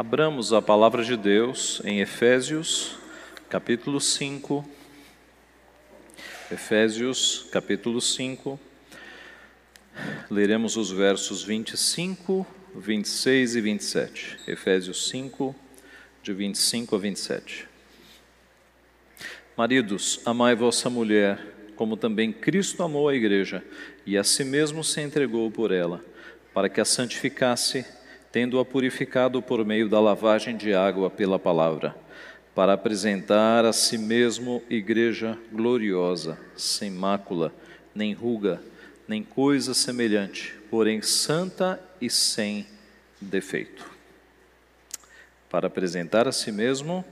[0.00, 2.96] Abramos a palavra de Deus em Efésios,
[3.50, 4.66] capítulo 5.
[6.50, 8.58] Efésios, capítulo 5.
[10.30, 14.38] Leremos os versos 25, 26 e 27.
[14.48, 15.54] Efésios 5,
[16.22, 17.68] de 25 a 27.
[19.54, 21.38] Maridos, amai vossa mulher,
[21.76, 23.62] como também Cristo amou a igreja
[24.06, 26.02] e a si mesmo se entregou por ela,
[26.54, 27.84] para que a santificasse,
[28.32, 31.96] tendo-a purificado por meio da lavagem de água pela palavra,
[32.54, 37.52] para apresentar a si mesmo igreja gloriosa, sem mácula,
[37.94, 38.60] nem ruga,
[39.08, 42.66] nem coisa semelhante, porém santa e sem
[43.20, 43.84] defeito.
[45.48, 47.04] Para apresentar a si mesmo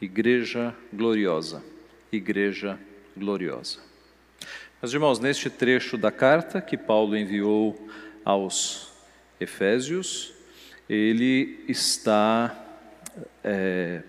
[0.00, 1.62] igreja gloriosa,
[2.10, 2.78] igreja
[3.14, 3.80] gloriosa.
[4.80, 7.88] Meus irmãos, neste trecho da carta que Paulo enviou
[8.24, 8.89] aos
[9.40, 10.34] Efésios,
[10.88, 12.66] ele está.
[13.42, 14.02] É,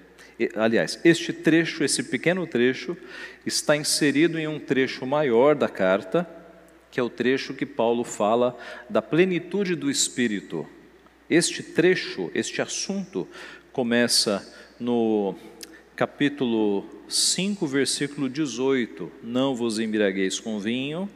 [0.55, 2.97] aliás, este trecho, esse pequeno trecho,
[3.45, 6.27] está inserido em um trecho maior da carta,
[6.89, 8.57] que é o trecho que Paulo fala
[8.89, 10.67] da plenitude do Espírito.
[11.29, 13.27] Este trecho, este assunto,
[13.71, 14.45] começa
[14.79, 15.35] no
[15.95, 21.09] capítulo 5, versículo 18: Não vos embriagueis com vinho,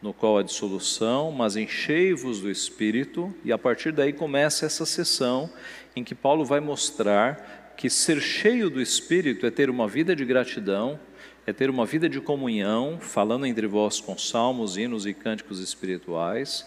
[0.00, 5.50] no qual há dissolução, mas enchei-vos do Espírito, e a partir daí começa essa sessão
[5.96, 10.24] em que Paulo vai mostrar que ser cheio do Espírito é ter uma vida de
[10.24, 10.98] gratidão,
[11.46, 16.66] é ter uma vida de comunhão, falando entre vós com salmos, hinos e cânticos espirituais,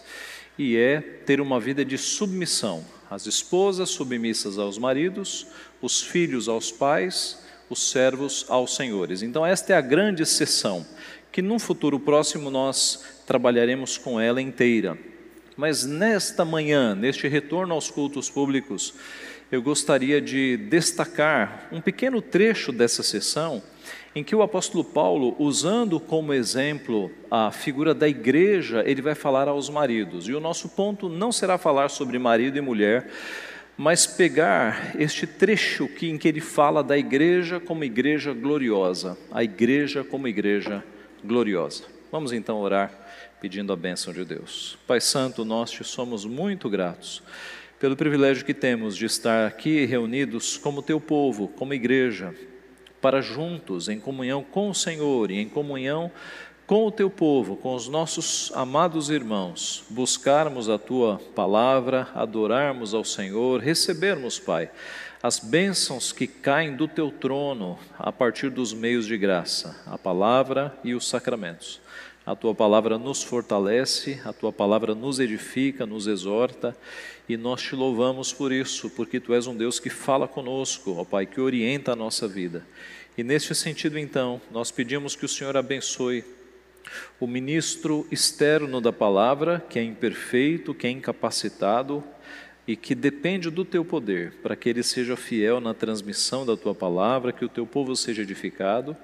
[0.58, 2.84] e é ter uma vida de submissão.
[3.10, 5.46] As esposas submissas aos maridos,
[5.80, 9.22] os filhos aos pais, os servos aos senhores.
[9.22, 10.86] Então, esta é a grande sessão,
[11.30, 14.98] que num futuro próximo nós trabalharemos com ela inteira.
[15.56, 18.94] Mas nesta manhã, neste retorno aos cultos públicos,
[19.50, 23.62] eu gostaria de destacar um pequeno trecho dessa sessão
[24.14, 29.48] em que o apóstolo Paulo, usando como exemplo a figura da igreja, ele vai falar
[29.48, 30.28] aos maridos.
[30.28, 33.08] E o nosso ponto não será falar sobre marido e mulher,
[33.82, 39.42] mas pegar este trecho que, em que ele fala da igreja como igreja gloriosa, a
[39.42, 40.84] igreja como igreja
[41.24, 41.82] gloriosa.
[42.12, 42.92] Vamos então orar
[43.40, 44.78] pedindo a bênção de Deus.
[44.86, 47.24] Pai Santo, nós te somos muito gratos
[47.80, 52.32] pelo privilégio que temos de estar aqui reunidos como teu povo, como igreja,
[53.00, 56.08] para juntos, em comunhão com o Senhor e em comunhão
[56.72, 63.04] com o teu povo, com os nossos amados irmãos, buscarmos a tua palavra, adorarmos ao
[63.04, 64.70] Senhor, recebermos, Pai,
[65.22, 70.74] as bênçãos que caem do teu trono a partir dos meios de graça, a palavra
[70.82, 71.78] e os sacramentos.
[72.24, 76.74] A tua palavra nos fortalece, a tua palavra nos edifica, nos exorta,
[77.28, 81.04] e nós te louvamos por isso, porque tu és um Deus que fala conosco, ó
[81.04, 82.66] Pai, que orienta a nossa vida.
[83.18, 86.24] E neste sentido, então, nós pedimos que o Senhor abençoe
[87.18, 92.02] o ministro externo da palavra, que é imperfeito, que é incapacitado
[92.66, 96.74] e que depende do teu poder, para que ele seja fiel na transmissão da tua
[96.74, 98.96] palavra, que o teu povo seja edificado.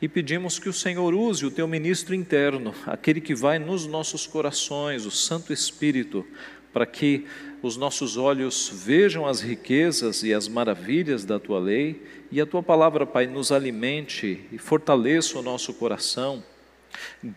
[0.00, 4.26] E pedimos que o Senhor use o teu ministro interno, aquele que vai nos nossos
[4.26, 6.24] corações, o Santo Espírito,
[6.72, 7.26] para que
[7.62, 12.62] os nossos olhos vejam as riquezas e as maravilhas da tua lei e a tua
[12.62, 16.44] palavra, Pai, nos alimente e fortaleça o nosso coração,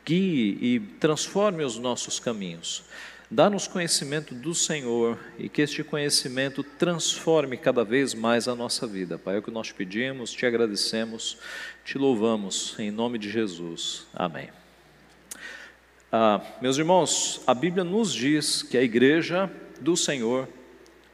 [0.05, 2.83] guie e transforme os nossos caminhos.
[3.33, 9.17] Dá-nos conhecimento do Senhor e que este conhecimento transforme cada vez mais a nossa vida.
[9.17, 11.37] Pai, é o que nós pedimos, te agradecemos,
[11.85, 14.05] te louvamos, em nome de Jesus.
[14.13, 14.49] Amém.
[16.11, 20.45] Ah, meus irmãos, a Bíblia nos diz que a igreja do Senhor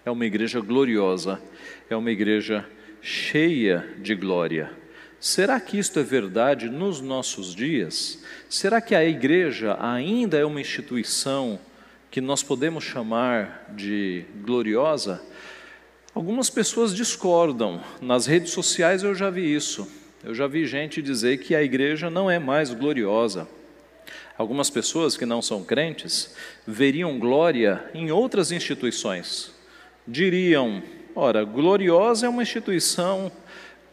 [0.03, 1.40] é uma igreja gloriosa,
[1.88, 2.68] é uma igreja
[3.00, 4.72] cheia de glória.
[5.19, 8.19] Será que isto é verdade nos nossos dias?
[8.47, 11.59] Será que a igreja ainda é uma instituição
[12.11, 15.19] que nós podemos chamar de gloriosa?
[16.14, 17.81] Algumas pessoas discordam.
[17.99, 19.87] Nas redes sociais eu já vi isso.
[20.23, 23.47] Eu já vi gente dizer que a igreja não é mais gloriosa.
[24.37, 26.35] Algumas pessoas que não são crentes
[26.66, 29.52] veriam glória em outras instituições.
[30.08, 30.84] Diriam:
[31.16, 33.31] ora, gloriosa é uma instituição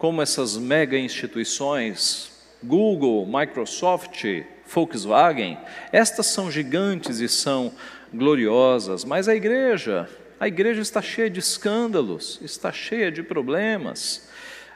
[0.05, 2.31] como essas mega instituições,
[2.63, 4.23] Google, Microsoft,
[4.67, 5.57] Volkswagen,
[5.91, 7.73] estas são gigantes e são
[8.13, 10.07] gloriosas, mas a igreja,
[10.39, 14.29] a igreja está cheia de escândalos, está cheia de problemas.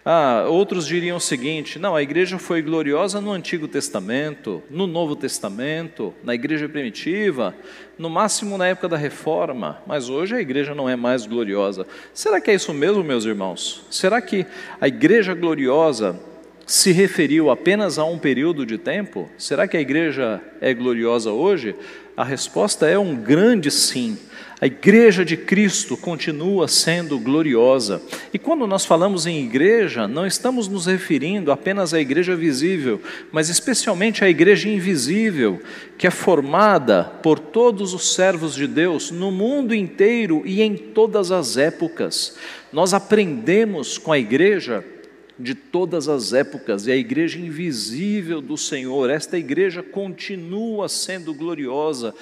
[0.04, 5.16] Ah, outros diriam o seguinte: não, a igreja foi gloriosa no Antigo Testamento, no Novo
[5.16, 7.54] Testamento, na igreja primitiva,
[7.98, 11.86] no máximo na época da reforma, mas hoje a igreja não é mais gloriosa.
[12.14, 13.84] Será que é isso mesmo, meus irmãos?
[13.90, 14.46] Será que
[14.80, 16.18] a igreja gloriosa
[16.64, 19.28] se referiu apenas a um período de tempo?
[19.38, 21.74] Será que a igreja é gloriosa hoje?
[22.16, 24.18] A resposta é um grande sim.
[24.60, 28.02] A igreja de Cristo continua sendo gloriosa.
[28.34, 33.00] E quando nós falamos em igreja, não estamos nos referindo apenas à igreja visível,
[33.30, 35.60] mas especialmente à igreja invisível,
[35.96, 41.30] que é formada por todos os servos de Deus no mundo inteiro e em todas
[41.30, 42.36] as épocas.
[42.72, 44.84] Nós aprendemos com a igreja
[45.38, 52.12] de todas as épocas, e a igreja invisível do Senhor, esta igreja continua sendo gloriosa,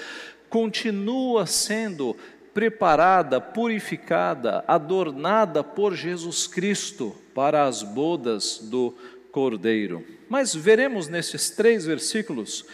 [0.56, 2.16] continua sendo
[2.54, 8.94] preparada, purificada, adornada por Jesus Cristo para as bodas do
[9.30, 10.02] Cordeiro.
[10.30, 12.64] Mas veremos nesses três versículos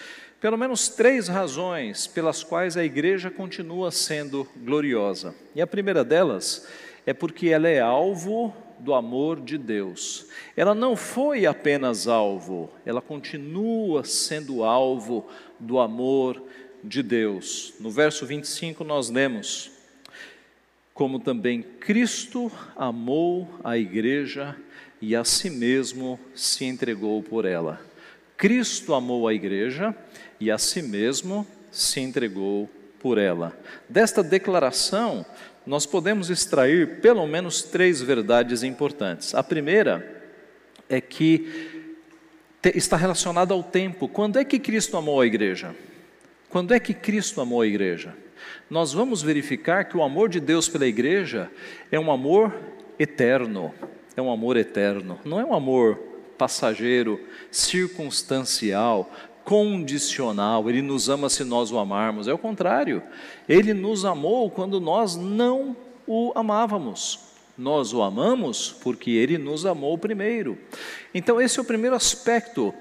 [0.41, 5.35] pelo menos três razões pelas quais a igreja continua sendo gloriosa.
[5.53, 6.69] E a primeira delas
[7.05, 10.29] é porque ela é alvo do amor de Deus.
[10.57, 15.27] Ela não foi apenas alvo, ela continua sendo alvo
[15.59, 16.43] do amor
[16.83, 17.75] de Deus.
[17.79, 19.71] No verso 25 nós lemos:
[20.93, 24.57] Como também Cristo amou a igreja
[25.01, 27.81] e a si mesmo se entregou por ela.
[28.37, 29.95] Cristo amou a igreja
[30.41, 32.69] e a si mesmo se entregou
[32.99, 33.57] por ela.
[33.89, 35.25] Desta declaração,
[35.67, 39.35] nós podemos extrair pelo menos três verdades importantes.
[39.35, 40.23] A primeira
[40.89, 41.83] é que
[42.75, 44.09] está relacionada ao tempo.
[44.09, 45.75] Quando é que Cristo amou a igreja?
[46.53, 48.15] Quando é que Cristo amou a igreja?
[48.69, 51.51] Nós vamos verificar que o amor de Deus pela igreja
[51.91, 52.55] é um amor
[52.99, 53.73] eterno.
[54.15, 55.19] É um amor eterno.
[55.25, 55.99] Não é um amor
[56.37, 57.19] passageiro,
[57.51, 59.11] circunstancial,
[59.45, 60.69] condicional.
[60.69, 62.29] Ele nos ama se nós o amarmos.
[62.29, 63.03] É o contrário.
[63.49, 65.75] Ele nos amou quando nós não
[66.07, 67.33] o amávamos.
[67.57, 70.59] Nós o amamos porque ele nos amou primeiro.
[71.15, 72.75] Então, esse é o primeiro aspecto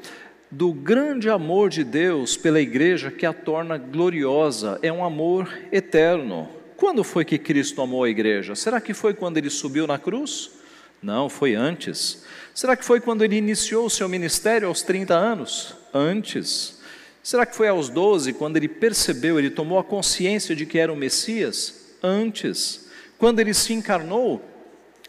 [0.52, 6.50] do grande amor de Deus pela igreja que a torna gloriosa, é um amor eterno.
[6.76, 8.54] Quando foi que Cristo amou a igreja?
[8.54, 10.52] Será que foi quando ele subiu na cruz?
[11.02, 12.26] Não, foi antes.
[12.54, 15.76] Será que foi quando ele iniciou o seu ministério aos 30 anos?
[15.94, 16.82] Antes.
[17.24, 20.92] Será que foi aos 12, quando ele percebeu, ele tomou a consciência de que era
[20.92, 21.96] o Messias?
[22.04, 22.90] Antes.
[23.18, 24.44] Quando ele se encarnou?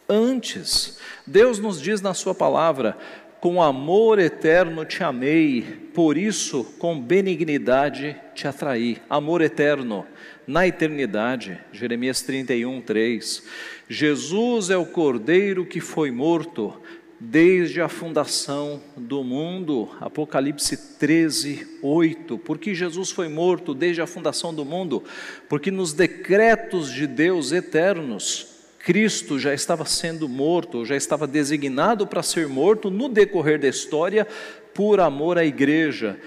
[0.09, 0.99] Antes.
[1.27, 2.97] Deus nos diz na Sua palavra:
[3.43, 5.63] com amor eterno te amei,
[5.93, 8.99] por isso com benignidade te atraí.
[9.11, 10.07] Amor eterno,
[10.47, 11.59] na eternidade.
[11.73, 13.43] Jeremias 31, 3.
[13.89, 16.81] Jesus é o cordeiro que foi morto
[17.19, 19.91] desde a fundação do mundo.
[20.01, 22.39] Apocalipse 13, 8.
[22.39, 25.03] Porque Jesus foi morto desde a fundação do mundo?
[25.49, 28.52] Porque nos decretos de Deus eternos,
[28.83, 34.27] Cristo já estava sendo morto, já estava designado para ser morto no decorrer da história,
[34.75, 36.19] por amor à igreja,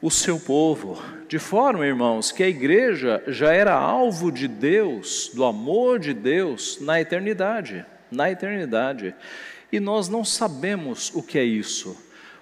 [0.00, 1.02] o seu povo.
[1.28, 6.78] De forma, irmãos, que a igreja já era alvo de Deus, do amor de Deus,
[6.80, 7.84] na eternidade.
[8.10, 9.14] Na eternidade.
[9.70, 11.94] E nós não sabemos o que é isso.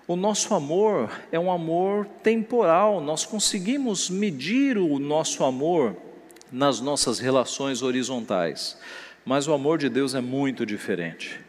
[0.07, 5.97] O nosso amor é um amor temporal, nós conseguimos medir o nosso amor
[6.53, 8.79] nas nossas relações horizontais.
[9.27, 11.41] Mas o amor de Deus é muito diferente.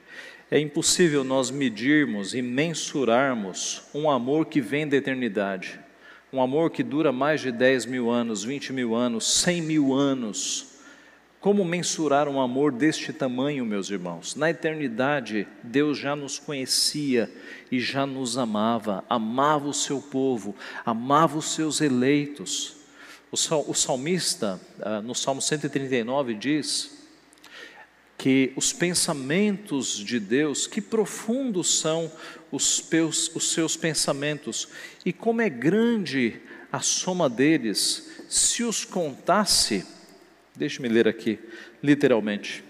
[0.50, 5.80] É impossível nós medirmos e mensurarmos um amor que vem da eternidade,
[6.34, 10.80] um amor que dura mais de 10 mil anos, 20 mil anos, 100 mil anos.
[11.40, 14.36] Como mensurar um amor deste tamanho, meus irmãos?
[14.36, 17.32] Na eternidade, Deus já nos conhecia
[17.72, 22.76] e já nos amava, amava o seu povo, amava os seus eleitos.
[23.32, 26.97] O salmista, ah, no Salmo 139, diz
[28.18, 32.12] que os pensamentos de Deus, que profundos são
[32.52, 34.68] os, seus, os seus pensamentos
[35.06, 39.86] e como é grande a soma deles, se os contasse,
[40.56, 41.40] deixe-me ler aqui,
[41.82, 42.64] literalmente.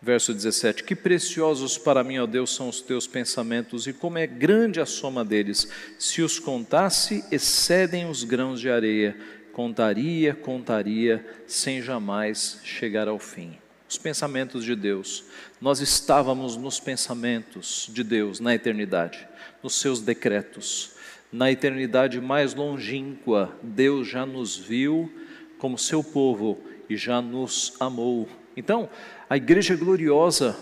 [0.00, 4.26] Verso 17: Que preciosos para mim, ó Deus, são os teus pensamentos, e como é
[4.26, 5.68] grande a soma deles.
[5.98, 9.16] Se os contasse, excedem os grãos de areia
[9.58, 13.58] contaria, contaria, sem jamais chegar ao fim.
[13.90, 15.24] Os pensamentos de Deus.
[15.60, 19.26] Nós estávamos nos pensamentos de Deus na eternidade,
[19.60, 20.92] nos seus decretos.
[21.32, 25.12] Na eternidade mais longínqua, Deus já nos viu
[25.58, 28.28] como seu povo e já nos amou.
[28.56, 28.88] Então,
[29.28, 30.56] a igreja gloriosa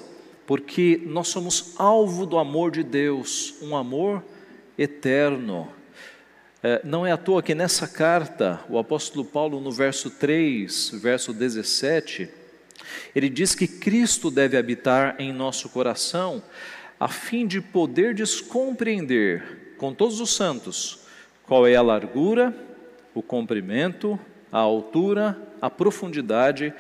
[0.47, 4.25] porque nós somos alvo do amor de Deus, um amor
[4.79, 5.69] eterno.
[6.69, 11.33] É, não é à toa que nessa carta, o apóstolo Paulo, no verso 3, verso
[11.33, 12.29] 17,
[13.15, 16.43] ele diz que Cristo deve habitar em nosso coração,
[16.99, 18.17] a fim de poder
[18.49, 20.99] compreender com todos os santos
[21.45, 22.53] qual é a largura,
[23.15, 24.19] o comprimento,
[24.51, 26.75] a altura, a profundidade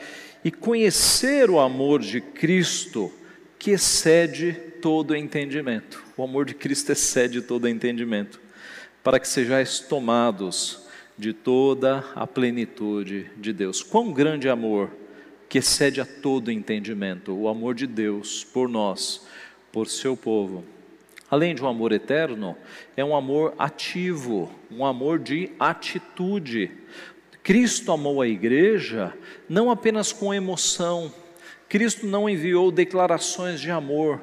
[0.45, 3.13] e conhecer o amor de Cristo
[3.57, 4.53] que excede
[4.83, 6.03] todo entendimento.
[6.17, 8.41] O amor de Cristo excede todo entendimento,
[9.07, 10.81] para que sejais tomados
[11.17, 13.81] de toda a plenitude de Deus.
[13.81, 14.91] Quão grande amor
[15.49, 19.25] que excede a todo entendimento, o amor de Deus por nós,
[19.71, 20.65] por seu povo.
[21.31, 22.57] Além de um amor eterno,
[22.97, 26.73] é um amor ativo, um amor de atitude.
[27.45, 29.15] Cristo amou a igreja
[29.49, 31.15] não apenas com emoção,
[31.69, 34.21] Cristo não enviou declarações de amor,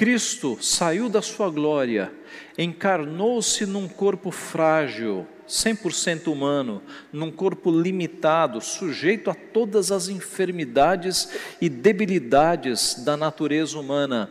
[0.00, 2.10] Cristo saiu da sua glória,
[2.56, 6.80] encarnou-se num corpo frágil, 100% humano,
[7.12, 11.28] num corpo limitado, sujeito a todas as enfermidades
[11.60, 14.30] e debilidades da natureza humana.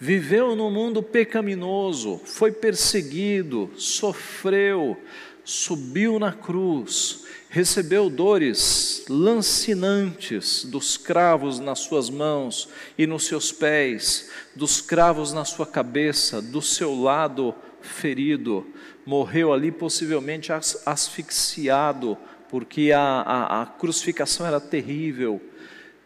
[0.00, 4.96] Viveu no mundo pecaminoso, foi perseguido, sofreu,
[5.44, 7.25] subiu na cruz,
[7.56, 15.42] recebeu dores lancinantes dos cravos nas suas mãos e nos seus pés, dos cravos na
[15.42, 18.66] sua cabeça, do seu lado ferido,
[19.06, 22.18] morreu ali possivelmente asfixiado,
[22.50, 25.40] porque a, a, a crucificação era terrível.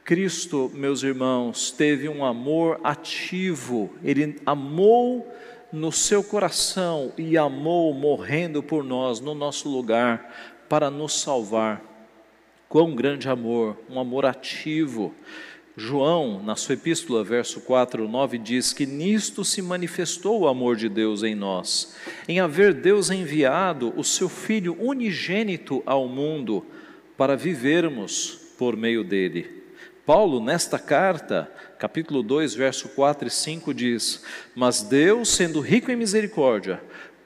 [0.04, 5.28] Cristo, meus irmãos, teve um amor ativo, ele amou
[5.72, 11.82] no seu coração e amou morrendo por nós, no nosso lugar, para nos salvar.
[12.68, 15.12] Quão grande amor, um amor ativo.
[15.76, 20.88] João, na sua epístola, verso 4, 9, diz que nisto se manifestou o amor de
[20.88, 21.96] Deus em nós,
[22.28, 26.64] em haver Deus enviado o seu Filho unigênito ao mundo
[27.16, 29.60] para vivermos por meio dele.
[30.06, 31.50] Paulo, nesta carta,
[31.80, 34.24] capítulo 2, verso 4 e 5, diz:
[34.54, 36.80] Mas Deus, sendo rico em misericórdia,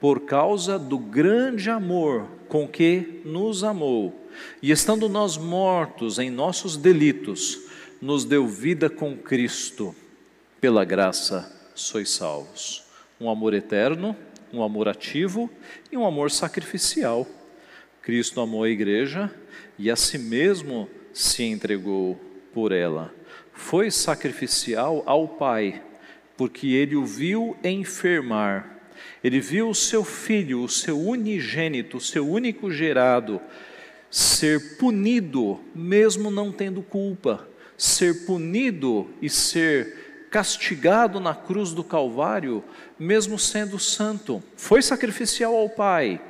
[0.05, 4.13] por causa do grande amor com que nos amou,
[4.61, 7.61] e estando nós mortos em nossos delitos,
[7.99, 9.95] nos deu vida com Cristo,
[10.61, 12.83] pela graça sois salvos.
[13.19, 14.15] Um amor eterno,
[14.53, 15.49] um amor ativo
[15.91, 17.25] e um amor sacrificial.
[18.03, 19.33] Cristo amou a igreja
[19.75, 22.15] e a si mesmo se entregou
[22.53, 23.11] por ela.
[23.53, 25.81] Foi sacrificial ao Pai,
[26.37, 28.74] porque ele o viu enfermar.
[29.23, 33.41] Ele viu o seu filho, o seu unigênito, o seu único gerado,
[34.09, 37.47] ser punido, mesmo não tendo culpa,
[37.77, 42.63] ser punido e ser castigado na cruz do Calvário,
[42.99, 44.43] mesmo sendo santo.
[44.55, 46.21] Foi sacrificial ao Pai.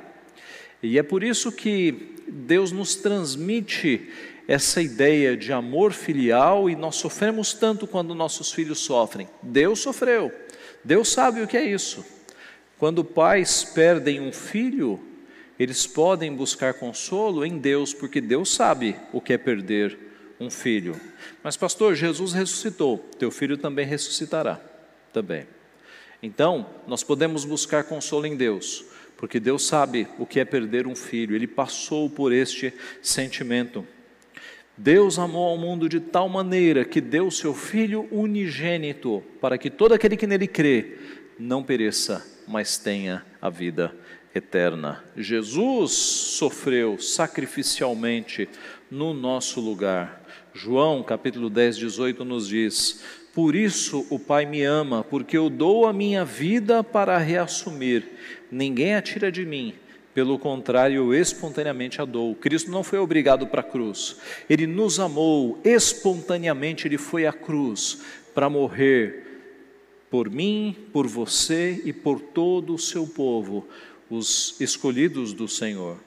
[0.82, 4.08] E é por isso que Deus nos transmite
[4.48, 9.28] essa ideia de amor filial e nós sofremos tanto quando nossos filhos sofrem.
[9.42, 10.32] Deus sofreu,
[10.84, 12.04] Deus sabe o que é isso.
[12.78, 15.00] Quando pais perdem um filho,
[15.58, 19.98] eles podem buscar consolo em Deus, porque Deus sabe o que é perder
[20.38, 21.00] um filho.
[21.42, 24.60] Mas, pastor, Jesus ressuscitou, teu filho também ressuscitará.
[25.12, 25.46] Também.
[26.22, 28.84] Então, nós podemos buscar consolo em Deus,
[29.16, 33.86] porque Deus sabe o que é perder um filho, ele passou por este sentimento.
[34.76, 39.94] Deus amou ao mundo de tal maneira que deu seu Filho unigênito, para que todo
[39.94, 40.98] aquele que nele crê
[41.38, 43.94] não pereça, mas tenha a vida
[44.34, 45.02] eterna.
[45.16, 48.48] Jesus sofreu sacrificialmente
[48.90, 50.22] no nosso lugar.
[50.54, 53.02] João capítulo 10, 18 nos diz:
[53.34, 58.04] Por isso o Pai me ama, porque eu dou a minha vida para reassumir.
[58.50, 59.74] Ninguém a tira de mim
[60.16, 62.34] pelo contrário, eu espontaneamente a dou.
[62.34, 64.16] Cristo não foi obrigado para a cruz,
[64.48, 68.00] ele nos amou espontaneamente, ele foi à cruz
[68.34, 69.25] para morrer
[70.10, 73.66] por mim, por você e por todo o seu povo,
[74.08, 75.98] os escolhidos do Senhor.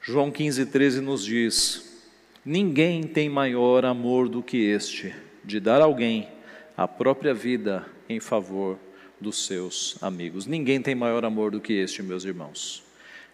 [0.00, 2.02] João 15, 13 nos diz:
[2.44, 5.14] Ninguém tem maior amor do que este,
[5.44, 6.28] de dar alguém
[6.76, 8.78] a própria vida em favor
[9.20, 10.46] dos seus amigos.
[10.46, 12.84] Ninguém tem maior amor do que este, meus irmãos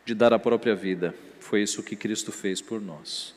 [0.04, 1.14] de dar a própria vida.
[1.38, 3.34] Foi isso que Cristo fez por nós.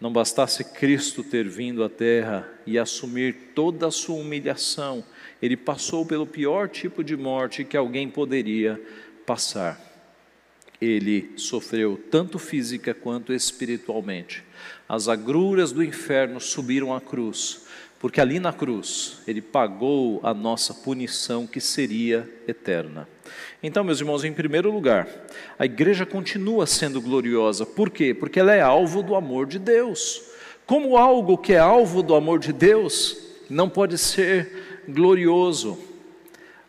[0.00, 5.04] Não bastasse Cristo ter vindo à terra e assumir toda a sua humilhação,
[5.42, 8.80] ele passou pelo pior tipo de morte que alguém poderia
[9.26, 9.86] passar.
[10.80, 14.44] ele sofreu tanto física quanto espiritualmente.
[14.88, 17.66] As agruras do inferno subiram à cruz,
[17.98, 23.08] porque ali na cruz ele pagou a nossa punição que seria eterna.
[23.62, 25.08] Então, meus irmãos, em primeiro lugar,
[25.58, 27.66] a igreja continua sendo gloriosa.
[27.66, 28.14] Por quê?
[28.14, 30.22] Porque ela é alvo do amor de Deus.
[30.64, 33.16] Como algo que é alvo do amor de Deus
[33.50, 35.78] não pode ser glorioso.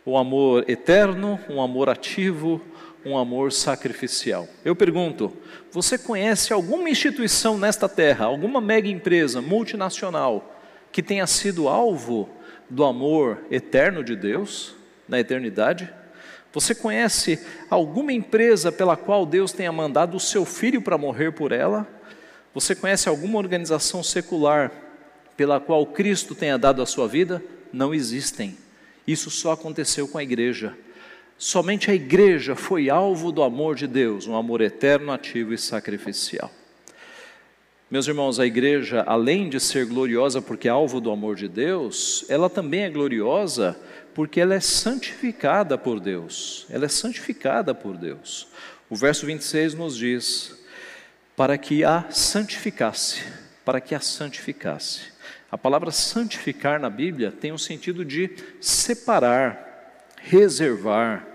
[0.06, 2.60] O amor eterno, um amor ativo,
[3.06, 4.48] um amor sacrificial.
[4.66, 5.32] Eu pergunto:
[5.72, 10.59] você conhece alguma instituição nesta terra, alguma mega empresa multinacional
[10.92, 12.30] que tenha sido alvo
[12.70, 14.76] do amor eterno de Deus
[15.08, 15.90] na eternidade?
[16.52, 21.52] Você conhece alguma empresa pela qual Deus tenha mandado o seu filho para morrer por
[21.52, 21.88] ela?
[22.54, 24.72] Você conhece alguma organização secular
[25.38, 27.44] pela qual Cristo tenha dado a sua vida?
[27.72, 28.58] Não existem.
[29.06, 30.76] Isso só aconteceu com a igreja.
[31.38, 36.52] Somente a igreja foi alvo do amor de Deus, um amor eterno, ativo e sacrificial.
[37.92, 42.24] Meus irmãos, a igreja, além de ser gloriosa porque é alvo do amor de Deus,
[42.30, 43.76] ela também é gloriosa
[44.14, 46.68] porque ela é santificada por Deus.
[46.70, 48.48] Ela é santificada por Deus.
[48.92, 50.56] O verso 26 nos diz:
[51.36, 53.24] para que a santificasse,
[53.66, 55.02] para que a santificasse.
[55.52, 58.30] A palavra santificar na Bíblia tem o um sentido de
[58.62, 61.26] separar, reservar,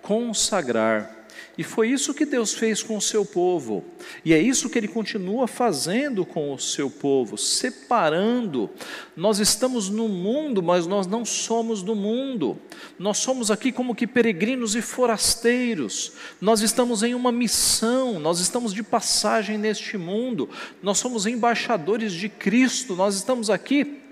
[0.00, 1.13] consagrar.
[1.56, 3.84] E foi isso que Deus fez com o seu povo.
[4.24, 8.68] E é isso que ele continua fazendo com o seu povo, separando.
[9.16, 12.58] Nós estamos no mundo, mas nós não somos do mundo.
[12.98, 16.12] Nós somos aqui como que peregrinos e forasteiros.
[16.40, 20.48] Nós estamos em uma missão, nós estamos de passagem neste mundo.
[20.82, 22.96] Nós somos embaixadores de Cristo.
[22.96, 24.03] Nós estamos aqui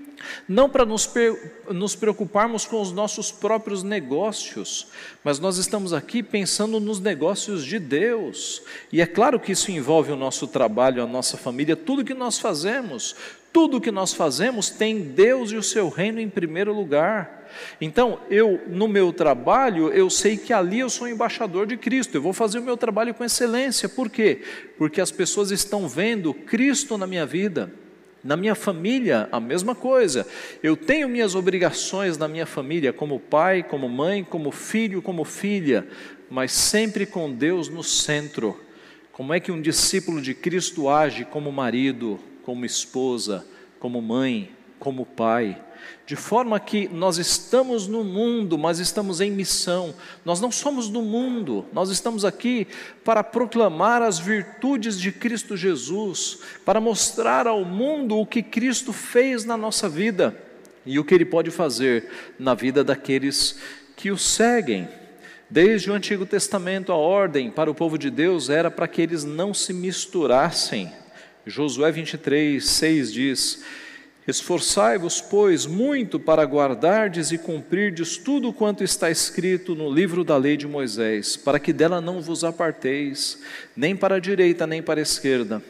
[0.48, 1.10] não para nos,
[1.70, 4.88] nos, preocuparmos com os nossos próprios negócios,
[5.22, 8.62] mas nós estamos aqui pensando nos negócios de Deus.
[8.92, 12.38] E é claro que isso envolve o nosso trabalho, a nossa família, tudo que nós
[12.38, 13.14] fazemos.
[13.52, 17.50] Tudo que nós fazemos tem Deus e o seu reino em primeiro lugar.
[17.80, 22.14] Então, eu no meu trabalho, eu sei que ali eu sou embaixador de Cristo.
[22.14, 23.90] Eu vou fazer o meu trabalho com excelência.
[23.90, 24.40] Por quê?
[24.78, 27.70] Porque as pessoas estão vendo Cristo na minha vida.
[28.22, 30.26] Na minha família, a mesma coisa.
[30.62, 35.86] Eu tenho minhas obrigações na minha família, como pai, como mãe, como filho, como filha,
[36.30, 38.58] mas sempre com Deus no centro.
[39.12, 43.44] Como é que um discípulo de Cristo age como marido, como esposa,
[43.80, 45.60] como mãe, como pai?
[46.06, 49.94] De forma que nós estamos no mundo, mas estamos em missão.
[50.24, 52.66] Nós não somos do mundo, nós estamos aqui
[53.04, 59.44] para proclamar as virtudes de Cristo Jesus, para mostrar ao mundo o que Cristo fez
[59.44, 60.36] na nossa vida
[60.84, 63.58] e o que Ele pode fazer na vida daqueles
[63.96, 64.88] que o seguem.
[65.48, 69.22] Desde o Antigo Testamento, a ordem para o povo de Deus era para que eles
[69.22, 70.90] não se misturassem.
[71.46, 73.64] Josué 23, 6 diz:
[74.26, 80.56] Esforçai-vos, pois, muito para guardardes e cumprirdes tudo quanto está escrito no livro da lei
[80.56, 83.42] de Moisés, para que dela não vos aparteis,
[83.76, 85.60] nem para a direita, nem para a esquerda,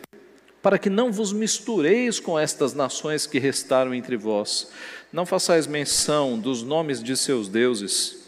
[0.61, 4.71] para que não vos mistureis com estas nações que restaram entre vós.
[5.11, 8.19] Não façais menção dos nomes de seus deuses,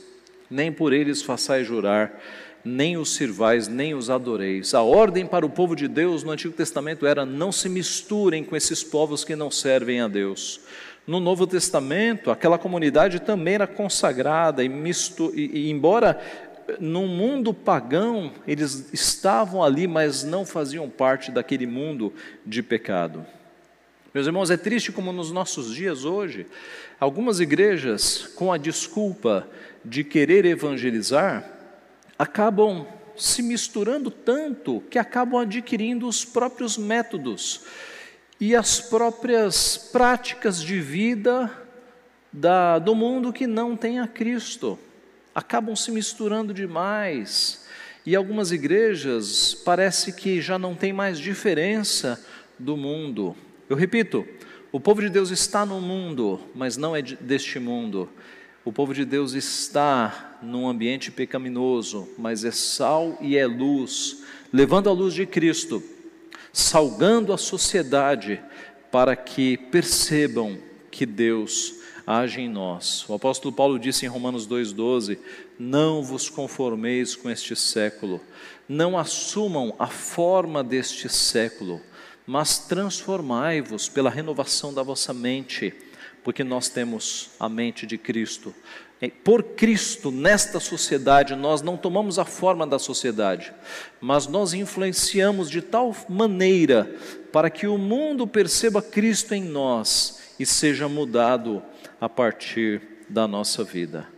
[0.51, 2.19] nem por eles façais jurar
[2.64, 4.72] nem os sirvais, nem os adoreis.
[4.72, 8.57] A ordem para o povo de Deus no Antigo Testamento era: não se misturem com
[8.57, 10.61] esses povos que não servem a Deus.
[11.07, 16.18] No Novo Testamento, aquela comunidade também era consagrada, e, misto, e, e embora
[16.81, 22.12] no mundo pagão eles estavam ali, mas não faziam parte daquele mundo
[22.46, 23.27] de pecado.
[24.14, 26.46] Meus irmãos, é triste como nos nossos dias hoje,
[27.00, 29.46] algumas igrejas, com a desculpa
[29.85, 31.54] de querer evangelizar,
[32.18, 37.62] acabam se misturando tanto que acabam adquirindo os próprios métodos
[38.40, 41.50] e as próprias práticas de vida
[42.33, 44.79] da, do mundo que não tem a Cristo.
[45.35, 47.64] Acabam se misturando demais.
[48.05, 52.22] E algumas igrejas parece que já não tem mais diferença
[52.59, 53.35] do mundo.
[53.68, 54.27] Eu repito,
[54.70, 58.11] o povo de Deus está no mundo, mas não é deste mundo.
[58.64, 64.88] O povo de Deus está num ambiente pecaminoso, mas é sal e é luz, levando
[64.88, 65.83] a luz de Cristo,
[66.50, 68.40] salgando a sociedade
[68.90, 70.57] para que percebam
[70.90, 71.74] que Deus
[72.07, 73.07] age em nós.
[73.07, 75.18] O apóstolo Paulo disse em Romanos 2,12:
[75.59, 78.18] Não vos conformeis com este século,
[78.66, 81.83] não assumam a forma deste século,
[82.27, 85.74] mas transformai-vos pela renovação da vossa mente
[86.25, 88.53] porque nós temos a mente de Cristo.
[89.23, 93.53] por Cristo nesta sociedade, nós não tomamos a forma da sociedade,
[94.01, 96.91] mas nós influenciamos de tal maneira
[97.31, 101.63] para que o mundo perceba Cristo em nós e seja mudado
[102.01, 104.09] a partir da nossa vida.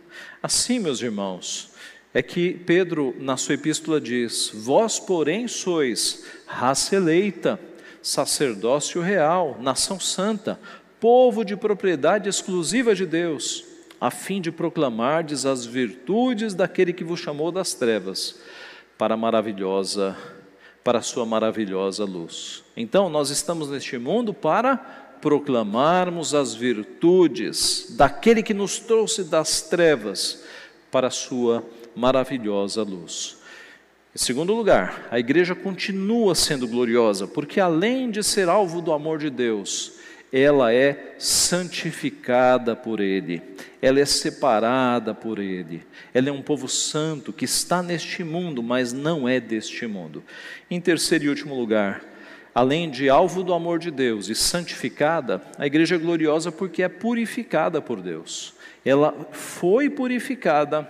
[0.41, 1.71] Assim, meus irmãos,
[2.13, 7.59] é que Pedro, na sua epístola, diz: Vós, porém, sois raça eleita,
[8.01, 10.59] sacerdócio real, nação santa,
[10.99, 13.63] povo de propriedade exclusiva de Deus
[13.99, 18.39] a fim de proclamardes as virtudes daquele que vos chamou das trevas
[18.97, 20.15] para a maravilhosa
[20.87, 22.63] para a sua maravilhosa luz.
[22.77, 24.77] Então, nós estamos neste mundo para
[25.19, 30.45] proclamarmos as virtudes daquele que nos trouxe das trevas
[30.89, 31.61] para a sua
[31.93, 33.35] maravilhosa luz.
[34.15, 39.19] Em segundo lugar, a igreja continua sendo gloriosa, porque além de ser alvo do amor
[39.19, 39.97] de Deus,
[40.31, 43.41] ela é santificada por Ele,
[43.81, 48.91] ela é separada por Ele, ela é um povo santo que está neste mundo, mas
[48.91, 50.23] não é deste mundo.
[50.69, 52.03] Em terceiro e último lugar,
[52.53, 56.89] além de alvo do amor de Deus e santificada, a igreja é gloriosa porque é
[56.89, 58.53] purificada por Deus.
[58.83, 60.89] Ela foi purificada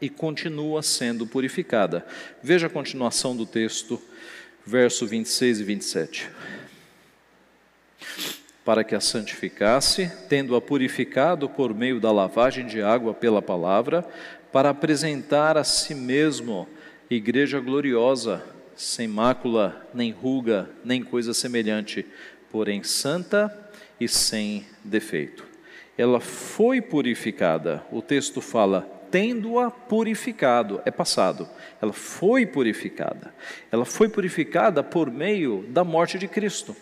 [0.00, 2.04] e continua sendo purificada.
[2.42, 4.00] Veja a continuação do texto,
[4.66, 6.30] verso 26 e 27
[8.64, 14.06] para que a santificasse, tendo-a purificado por meio da lavagem de água pela palavra,
[14.52, 16.68] para apresentar a si mesmo
[17.10, 18.44] igreja gloriosa,
[18.76, 22.06] sem mácula, nem ruga, nem coisa semelhante,
[22.50, 23.52] porém santa
[23.98, 25.44] e sem defeito.
[25.98, 31.48] Ela foi purificada, o texto fala, tendo-a purificado, é passado.
[31.80, 33.34] Ela foi purificada.
[33.70, 36.74] Ela foi purificada por meio da morte de Cristo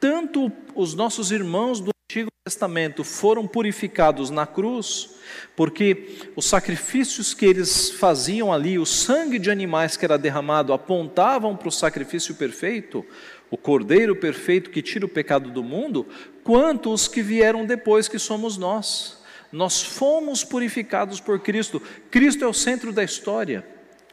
[0.00, 5.16] tanto os nossos irmãos do Antigo Testamento foram purificados na cruz,
[5.56, 11.56] porque os sacrifícios que eles faziam ali, o sangue de animais que era derramado, apontavam
[11.56, 13.04] para o sacrifício perfeito,
[13.50, 16.06] o cordeiro perfeito que tira o pecado do mundo,
[16.44, 19.22] quanto os que vieram depois, que somos nós.
[19.50, 21.80] Nós fomos purificados por Cristo.
[22.10, 23.66] Cristo é o centro da história.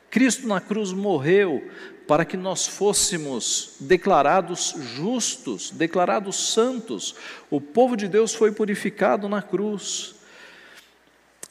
[0.10, 1.68] Cristo na cruz morreu
[2.08, 7.16] para que nós fôssemos declarados justos, declarados santos.
[7.50, 10.16] O povo de Deus foi purificado na cruz.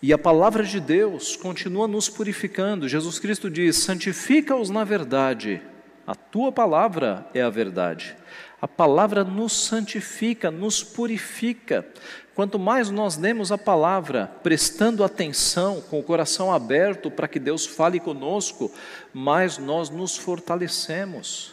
[0.03, 2.89] E a palavra de Deus continua nos purificando.
[2.89, 5.63] Jesus Cristo diz: santifica-os na verdade,
[6.07, 8.17] a tua palavra é a verdade.
[8.63, 11.85] A palavra nos santifica, nos purifica.
[12.33, 17.67] Quanto mais nós lemos a palavra, prestando atenção, com o coração aberto para que Deus
[17.67, 18.71] fale conosco,
[19.13, 21.53] mais nós nos fortalecemos.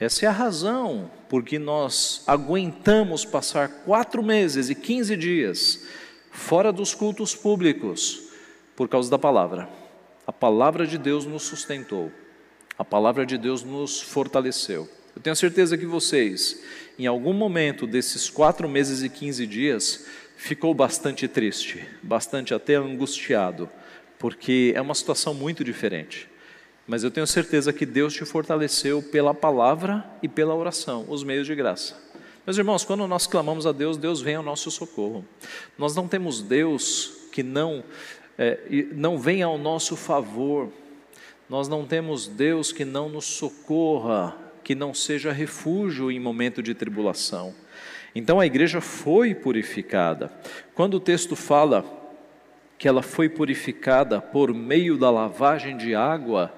[0.00, 5.84] Essa é a razão por que nós aguentamos passar quatro meses e quinze dias
[6.30, 8.30] fora dos cultos públicos,
[8.74, 9.68] por causa da palavra.
[10.26, 12.10] A palavra de Deus nos sustentou,
[12.78, 14.95] a palavra de Deus nos fortaleceu.
[15.16, 16.62] Eu tenho certeza que vocês,
[16.98, 20.04] em algum momento desses quatro meses e quinze dias,
[20.36, 23.66] ficou bastante triste, bastante até angustiado,
[24.18, 26.28] porque é uma situação muito diferente.
[26.86, 31.46] Mas eu tenho certeza que Deus te fortaleceu pela palavra e pela oração, os meios
[31.46, 31.96] de graça.
[32.46, 35.24] Meus irmãos, quando nós clamamos a Deus, Deus vem ao nosso socorro.
[35.78, 37.82] Nós não temos Deus que não,
[38.36, 38.58] é,
[38.92, 40.70] não vem ao nosso favor.
[41.48, 46.74] Nós não temos Deus que não nos socorra que não seja refúgio em momento de
[46.74, 47.54] tribulação.
[48.12, 50.28] Então a igreja foi purificada.
[50.74, 51.84] Quando o texto fala
[52.76, 56.52] que ela foi purificada por meio da lavagem de água,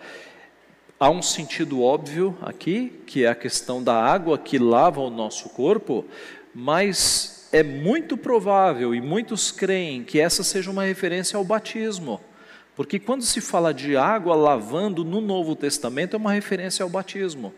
[0.98, 5.50] há um sentido óbvio aqui, que é a questão da água que lava o nosso
[5.50, 6.06] corpo,
[6.54, 12.18] mas é muito provável e muitos creem que essa seja uma referência ao batismo.
[12.78, 17.52] Porque quando se fala de água lavando no Novo Testamento, é uma referência ao batismo.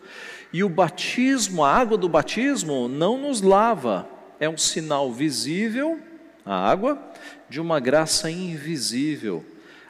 [0.50, 4.08] E o batismo, a água do batismo, não nos lava,
[4.40, 6.00] é um sinal visível,
[6.42, 6.98] a água,
[7.50, 9.44] de uma graça invisível.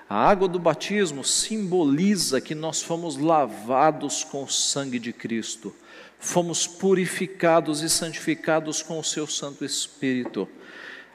[0.08, 5.72] A água do batismo simboliza que nós fomos lavados com o sangue de Cristo,
[6.18, 10.48] fomos purificados e santificados com o seu Santo Espírito.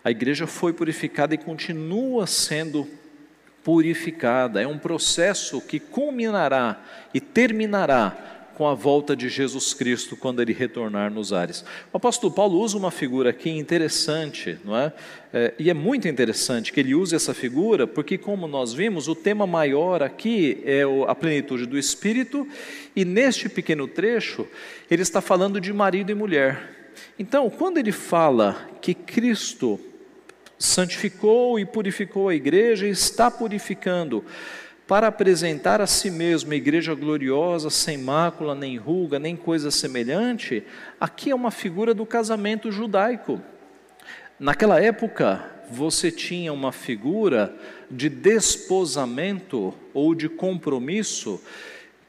[0.01, 3.04] A igreja foi purificada e continua sendo purificada.
[4.59, 6.81] É um processo que culminará
[7.13, 8.25] e terminará
[8.55, 11.65] com a volta de Jesus Cristo quando ele retornar nos ares.
[11.91, 14.93] O apóstolo Paulo usa uma figura aqui interessante, não é?
[15.33, 15.53] é?
[15.59, 19.45] E é muito interessante que ele use essa figura, porque, como nós vimos, o tema
[19.45, 22.47] maior aqui é a plenitude do Espírito,
[22.95, 24.47] e neste pequeno trecho,
[24.89, 26.93] ele está falando de marido e mulher.
[27.19, 29.79] Então, quando ele fala que Cristo
[30.57, 34.23] santificou e purificou a igreja e está purificando
[34.87, 40.63] para apresentar a si mesmo a igreja gloriosa, sem mácula, nem ruga, nem coisa semelhante,
[40.99, 43.41] aqui é uma figura do casamento judaico.
[44.39, 47.55] Naquela época, você tinha uma figura
[47.89, 51.41] de desposamento ou de compromisso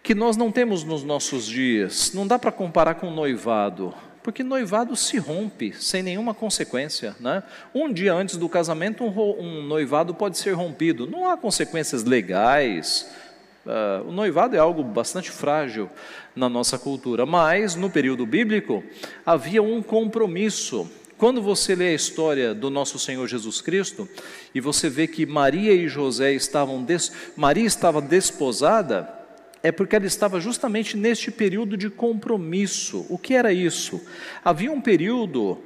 [0.02, 2.12] que nós não temos nos nossos dias.
[2.12, 3.94] Não dá para comparar com noivado
[4.26, 7.14] porque noivado se rompe sem nenhuma consequência.
[7.20, 7.44] Né?
[7.72, 13.08] Um dia antes do casamento, um, noivado pode ser rompido, não há consequências legais.
[13.64, 15.88] Uh, o noivado é algo bastante frágil
[16.34, 18.82] na nossa cultura, mas no período bíblico
[19.24, 20.90] havia um compromisso.
[21.16, 24.08] Quando você lê a história do nosso Senhor Jesus Cristo
[24.52, 27.12] e você vê que Maria e José estavam des...
[27.36, 29.08] Maria estava desposada,
[29.66, 33.04] é porque ela estava justamente neste período de compromisso.
[33.08, 34.00] O que era isso?
[34.44, 35.58] Havia um período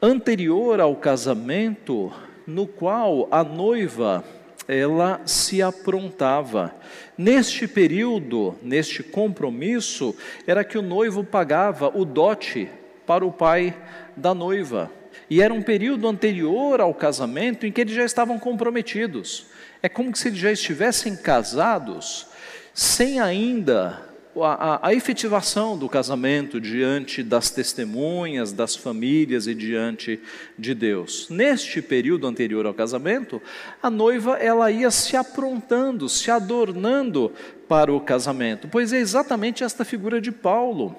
[0.00, 2.12] anterior ao casamento
[2.46, 4.24] no qual a noiva
[4.68, 6.76] ela se aprontava.
[7.18, 10.14] Neste período, neste compromisso,
[10.46, 12.70] era que o noivo pagava o dote
[13.04, 13.76] para o pai
[14.16, 14.92] da noiva.
[15.28, 19.46] E era um período anterior ao casamento em que eles já estavam comprometidos.
[19.82, 22.32] É como se eles já estivessem casados
[22.74, 24.02] sem ainda
[24.36, 30.20] a, a, a, efetivação do casamento diante das testemunhas, das famílias e diante
[30.58, 31.28] de Deus.
[31.30, 33.40] Neste período anterior ao casamento,
[33.80, 37.32] a noiva ela ia se aprontando, se adornando
[37.68, 40.96] para o casamento, pois é exatamente esta figura de Paulo.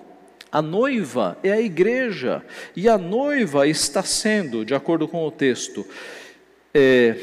[0.50, 2.42] A noiva é a igreja,
[2.74, 5.86] e a noiva está sendo, de acordo com o texto,
[6.74, 7.14] é,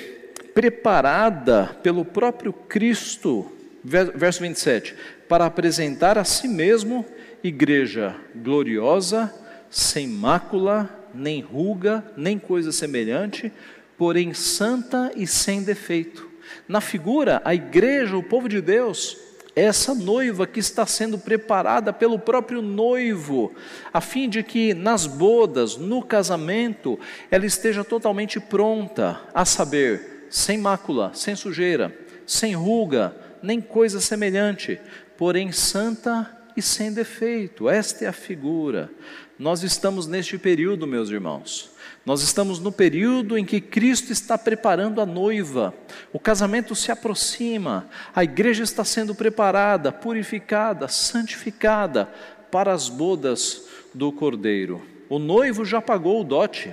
[0.52, 3.50] preparada pelo próprio Cristo
[3.84, 4.94] Verso 27,
[5.28, 7.04] para apresentar a si mesmo
[7.42, 9.32] igreja gloriosa,
[9.68, 13.52] sem mácula, nem ruga, nem coisa semelhante,
[13.98, 16.30] porém santa e sem defeito.
[16.68, 19.16] Na figura, a igreja, o povo de Deus,
[19.54, 23.52] é essa noiva que está sendo preparada pelo próprio noivo,
[23.92, 26.98] a fim de que nas bodas, no casamento,
[27.30, 31.94] ela esteja totalmente pronta, a saber, sem mácula, sem sujeira,
[32.26, 34.80] sem ruga, nem coisa semelhante,
[35.16, 37.68] porém santa e sem defeito.
[37.68, 38.90] Esta é a figura.
[39.38, 41.70] Nós estamos neste período, meus irmãos.
[42.04, 45.72] Nós estamos no período em que Cristo está preparando a noiva.
[46.12, 52.08] O casamento se aproxima, a igreja está sendo preparada, purificada, santificada
[52.50, 54.82] para as bodas do Cordeiro.
[55.08, 56.72] O noivo já pagou o dote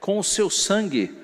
[0.00, 1.16] com o seu sangue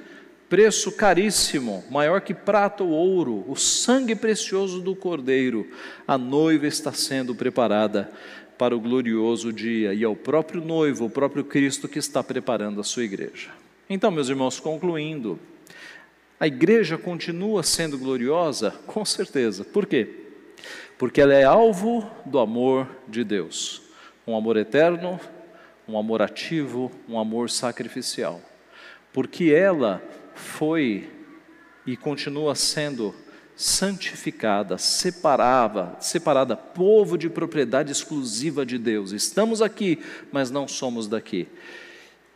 [0.48, 5.66] preço caríssimo, maior que prata ou ouro, o sangue precioso do Cordeiro,
[6.06, 8.10] a noiva está sendo preparada
[8.56, 12.80] para o glorioso dia, e é o próprio noivo, o próprio Cristo que está preparando
[12.80, 13.50] a sua igreja.
[13.88, 15.38] Então, meus irmãos, concluindo,
[16.38, 18.70] a igreja continua sendo gloriosa?
[18.86, 19.64] Com certeza.
[19.64, 20.08] Por quê?
[20.98, 23.82] Porque ela é alvo do amor de Deus.
[24.26, 25.18] Um amor eterno,
[25.86, 28.40] um amor ativo, um amor sacrificial.
[29.12, 30.02] Porque ela
[30.34, 31.10] foi
[31.86, 33.14] e continua sendo
[33.56, 39.12] santificada, separada, separada, povo de propriedade exclusiva de Deus.
[39.12, 40.00] Estamos aqui,
[40.32, 41.48] mas não somos daqui.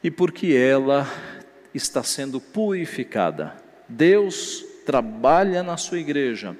[0.02, 1.08] E porque ela
[1.74, 3.56] está sendo purificada.
[3.88, 6.56] Deus trabalha na sua igreja.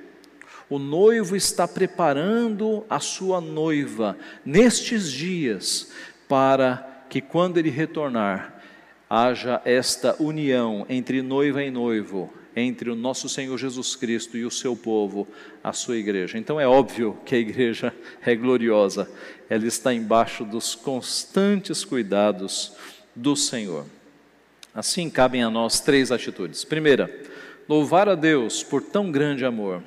[0.69, 5.93] O noivo está preparando a sua noiva nestes dias
[6.29, 8.58] para que quando ele retornar,
[9.09, 14.51] haja esta união entre noiva e noivo, entre o nosso Senhor Jesus Cristo e o
[14.51, 15.27] seu povo,
[15.63, 16.37] a sua igreja.
[16.37, 17.93] Então é óbvio que a igreja
[18.25, 19.11] é gloriosa,
[19.49, 22.73] ela está embaixo dos constantes cuidados
[23.15, 23.87] do Senhor.
[24.75, 26.65] Assim cabem a nós três atitudes.
[26.65, 27.11] Primeira,
[27.69, 29.83] louvar a Deus por tão grande amor,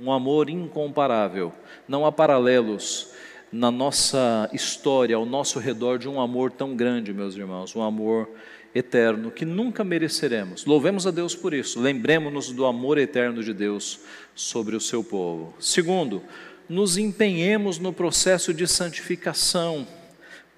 [0.00, 1.52] um amor incomparável,
[1.86, 3.13] não há paralelos
[3.54, 8.28] na nossa história, ao nosso redor, de um amor tão grande, meus irmãos, um amor
[8.74, 10.64] eterno que nunca mereceremos.
[10.64, 14.00] Louvemos a Deus por isso, lembremos-nos do amor eterno de Deus
[14.34, 15.54] sobre o seu povo.
[15.60, 16.20] Segundo,
[16.68, 19.86] nos empenhemos no processo de santificação,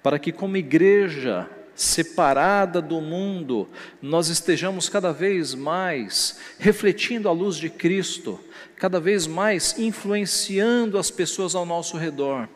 [0.01, 3.69] para que, como igreja separada do mundo,
[4.01, 8.39] nós estejamos cada vez mais refletindo a luz de Cristo,
[8.75, 12.49] cada vez mais influenciando as pessoas ao nosso redor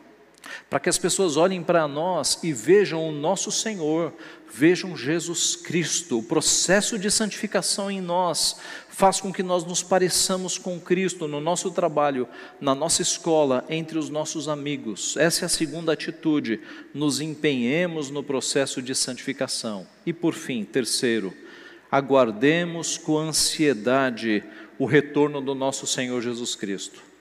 [0.68, 4.12] para que as pessoas olhem para nós e vejam o nosso Senhor,
[4.52, 6.18] vejam Jesus Cristo.
[6.18, 8.56] O processo de santificação em nós
[8.88, 12.28] faz com que nós nos pareçamos com Cristo no nosso trabalho,
[12.60, 15.16] na nossa escola, entre os nossos amigos.
[15.16, 16.60] Essa é a segunda atitude,
[16.92, 19.86] nos empenhemos no processo de santificação.
[20.04, 21.32] E por fim, terceiro,
[21.90, 24.44] aguardemos com ansiedade
[24.78, 27.11] o retorno do nosso Senhor Jesus Cristo.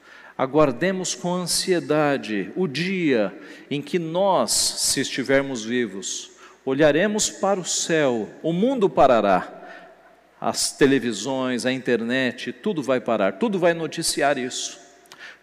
[0.42, 3.32] Aguardemos com ansiedade o dia
[3.70, 6.32] em que nós, se estivermos vivos,
[6.66, 13.60] olharemos para o céu, o mundo parará, as televisões, a internet, tudo vai parar, tudo
[13.60, 14.80] vai noticiar isso.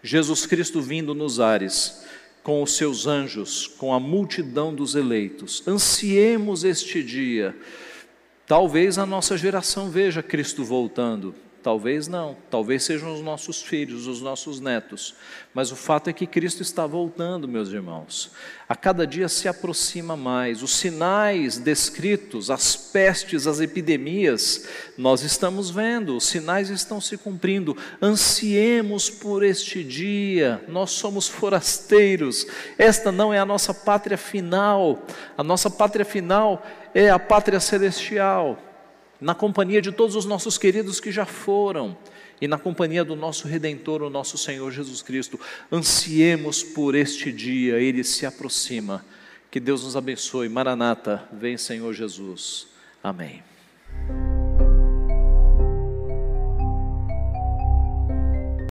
[0.03, 2.05] Jesus Cristo vindo nos ares,
[2.43, 5.65] com os seus anjos, com a multidão dos eleitos.
[5.65, 7.55] Ansiemos este dia.
[8.45, 14.21] Talvez a nossa geração veja Cristo voltando, Talvez não, talvez sejam os nossos filhos, os
[14.21, 15.13] nossos netos,
[15.53, 18.31] mas o fato é que Cristo está voltando, meus irmãos.
[18.67, 20.63] A cada dia se aproxima mais.
[20.63, 27.75] Os sinais descritos, as pestes, as epidemias, nós estamos vendo, os sinais estão se cumprindo.
[28.01, 35.03] Ansiemos por este dia, nós somos forasteiros, esta não é a nossa pátria final,
[35.37, 38.57] a nossa pátria final é a pátria celestial
[39.19, 41.97] na companhia de todos os nossos queridos que já foram
[42.41, 45.39] e na companhia do nosso Redentor, o nosso Senhor Jesus Cristo.
[45.71, 49.05] Ansiemos por este dia, ele se aproxima.
[49.51, 50.47] Que Deus nos abençoe.
[50.47, 52.67] Maranata, vem Senhor Jesus.
[53.03, 53.43] Amém.